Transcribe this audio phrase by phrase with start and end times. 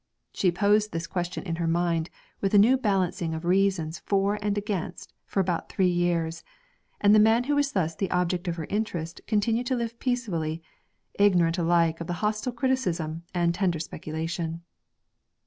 [0.33, 2.09] She poised this question in her mind
[2.41, 6.43] with a nice balancing of reasons for and against for about three years,
[6.99, 10.63] and the man who was thus the object of her interest continued to live peacefully,
[11.19, 14.63] ignorant alike of hostile criticism and tender speculation.